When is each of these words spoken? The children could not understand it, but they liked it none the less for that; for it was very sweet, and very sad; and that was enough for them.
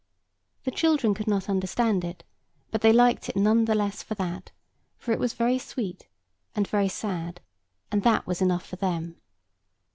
The 0.63 0.71
children 0.71 1.13
could 1.13 1.27
not 1.27 1.47
understand 1.47 2.03
it, 2.03 2.23
but 2.71 2.81
they 2.81 2.91
liked 2.91 3.29
it 3.29 3.35
none 3.35 3.65
the 3.65 3.75
less 3.75 4.01
for 4.01 4.15
that; 4.15 4.49
for 4.97 5.11
it 5.11 5.19
was 5.19 5.33
very 5.35 5.59
sweet, 5.59 6.07
and 6.55 6.67
very 6.67 6.89
sad; 6.89 7.39
and 7.91 8.01
that 8.01 8.25
was 8.25 8.41
enough 8.41 8.65
for 8.65 8.77
them. 8.77 9.17